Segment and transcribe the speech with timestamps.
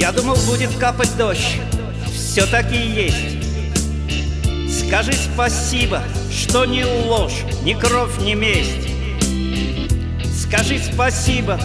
[0.00, 1.60] Я думал, будет капать дождь,
[2.12, 3.38] все таки есть.
[4.84, 8.88] Скажи спасибо, что ни ложь, ни кровь, ни месть.
[10.42, 11.60] Скажи спасибо,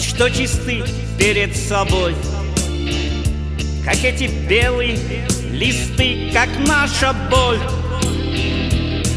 [0.00, 0.82] что чисты
[1.18, 2.14] перед собой.
[3.84, 4.98] Как эти белые
[5.50, 7.58] листы, как наша боль.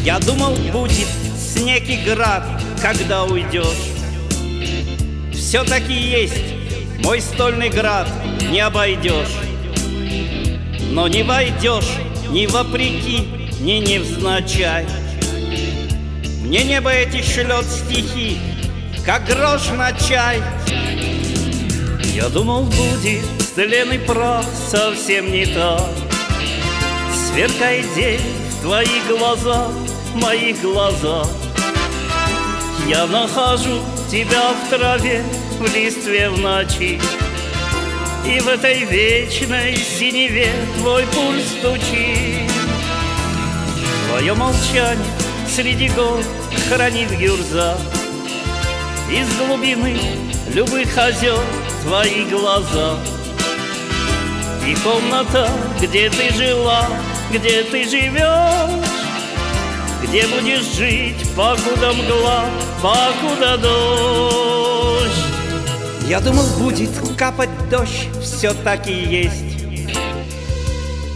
[0.03, 2.44] Я думал, будет снег и град,
[2.81, 3.94] когда уйдешь.
[5.33, 6.53] Все-таки есть
[7.03, 8.08] мой стольный град
[8.49, 9.35] не обойдешь.
[10.91, 11.97] Но не войдешь
[12.30, 14.85] ни вопреки, ни невзначай
[16.41, 18.38] Мне небо эти шлет стихи,
[19.05, 20.41] как грош на чай.
[22.14, 25.89] Я думал, будет тлен прах совсем не так.
[27.14, 29.72] Сверкай день в твоих глазах,
[30.16, 31.27] моих глазах.
[32.88, 33.80] Я нахожу
[34.11, 35.23] тебя в траве
[35.59, 36.99] в листве в ночи.
[38.25, 42.52] И в этой вечной синеве твой пульс стучит
[44.14, 45.08] Твое молчание
[45.50, 46.22] среди гор
[46.69, 47.75] хранит гюрза.
[49.11, 49.97] Из глубины
[50.53, 51.39] любых озер
[51.81, 53.00] твои глаза.
[54.67, 55.50] И комната,
[55.81, 56.86] где ты жила,
[57.31, 58.88] где ты живешь
[60.03, 62.45] Где будешь жить, покуда мгла,
[62.83, 65.25] покуда дождь.
[66.08, 69.58] Я думал, будет капать дождь, все так и есть.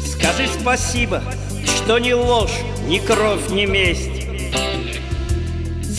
[0.04, 1.22] Скажи спасибо,
[1.68, 4.28] что ни ложь, ни кровь, ни месть.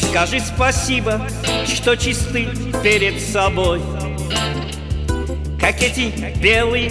[0.09, 1.21] Скажи спасибо,
[1.67, 2.49] что чисты
[2.83, 3.81] перед собой.
[5.61, 6.91] Как эти белые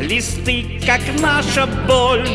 [0.00, 2.28] листы, как наша боль.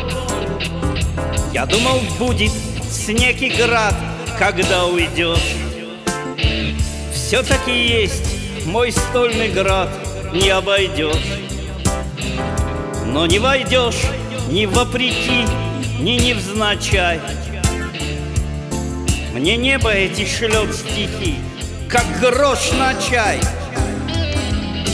[1.52, 2.52] Я думал, будет
[2.90, 3.94] снег и град,
[4.38, 5.56] когда уйдешь.
[7.12, 9.88] Все-таки есть мой стольный град
[10.32, 11.16] не обойдешь.
[13.06, 14.02] Но не войдешь
[14.48, 15.44] ни вопреки,
[16.02, 17.20] ни невзначай.
[19.32, 21.36] Мне небо эти шлет стихи,
[21.88, 23.40] как грош на чай.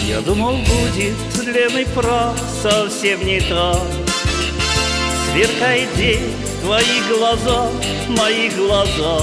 [0.06, 3.80] Я думал, будет длинный прах совсем не так.
[5.32, 7.70] Сверкает день твои глаза,
[8.08, 9.20] мои глаза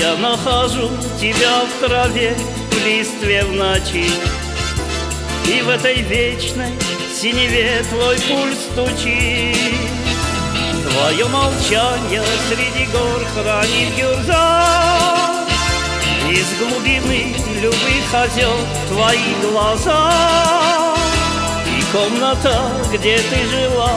[0.00, 0.90] Я нахожу
[1.20, 2.36] тебя в траве
[2.72, 4.10] в листве в ночи.
[5.46, 6.72] И в этой вечной
[7.14, 9.97] синеве твой пульс стучит
[10.98, 14.64] Твое молчание среди гор хранит гюрза.
[16.28, 18.52] Из глубины любых озер
[18.88, 20.12] твои глаза.
[21.68, 23.92] И комната, где ты жила,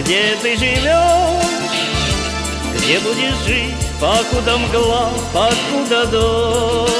[0.00, 1.44] где ты живешь.
[2.74, 6.99] Где будешь жить, покуда мгла, покуда дождь